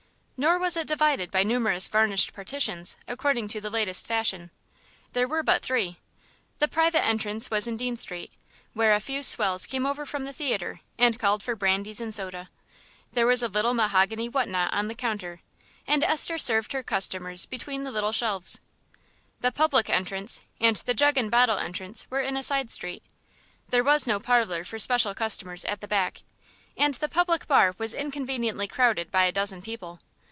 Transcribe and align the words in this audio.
Nor 0.41 0.57
was 0.57 0.75
it 0.75 0.87
divided 0.87 1.29
by 1.29 1.43
numerous 1.43 1.87
varnished 1.87 2.33
partitions, 2.33 2.97
according 3.07 3.47
to 3.49 3.61
the 3.61 3.69
latest 3.69 4.07
fashion. 4.07 4.49
There 5.13 5.27
were 5.27 5.43
but 5.43 5.61
three. 5.61 5.99
The 6.57 6.67
private 6.67 7.05
entrance 7.05 7.51
was 7.51 7.67
in 7.67 7.77
Dean 7.77 7.95
Street, 7.95 8.31
where 8.73 8.95
a 8.95 8.99
few 8.99 9.21
swells 9.21 9.67
came 9.67 9.85
over 9.85 10.03
from 10.03 10.25
the 10.25 10.33
theatre 10.33 10.79
and 10.97 11.19
called 11.19 11.43
for 11.43 11.55
brandies 11.55 12.01
and 12.01 12.11
sodas. 12.11 12.47
There 13.13 13.27
was 13.27 13.43
a 13.43 13.47
little 13.49 13.75
mahogany 13.75 14.27
what 14.29 14.47
not 14.47 14.73
on 14.73 14.87
the 14.87 14.95
counter, 14.95 15.41
and 15.85 16.03
Esther 16.03 16.39
served 16.39 16.71
her 16.73 16.81
customers 16.81 17.45
between 17.45 17.83
the 17.83 17.91
little 17.91 18.11
shelves. 18.11 18.59
The 19.41 19.51
public 19.51 19.91
entrance 19.91 20.41
and 20.59 20.77
the 20.77 20.95
jug 20.95 21.19
and 21.19 21.29
bottle 21.29 21.59
entrance 21.59 22.09
were 22.09 22.21
in 22.21 22.35
a 22.35 22.41
side 22.41 22.71
street. 22.71 23.03
There 23.69 23.83
was 23.83 24.07
no 24.07 24.19
parlour 24.19 24.63
for 24.63 24.79
special 24.79 25.13
customers 25.13 25.65
at 25.65 25.81
the 25.81 25.87
back, 25.87 26.23
and 26.75 26.95
the 26.95 27.09
public 27.09 27.45
bar 27.45 27.75
was 27.77 27.93
inconveniently 27.93 28.67
crowded 28.67 29.11
by 29.11 29.25
a 29.25 29.31
dozen 29.31 29.61
people. 29.61 29.99